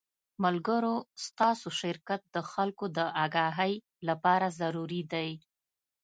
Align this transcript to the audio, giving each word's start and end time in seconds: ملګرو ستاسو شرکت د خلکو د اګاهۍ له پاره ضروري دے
ملګرو 0.43 0.95
ستاسو 1.25 1.67
شرکت 1.81 2.21
د 2.35 2.37
خلکو 2.51 2.85
د 2.97 2.99
اګاهۍ 3.25 3.73
له 4.07 4.13
پاره 4.23 4.49
ضروري 4.59 5.01
دے 5.13 5.29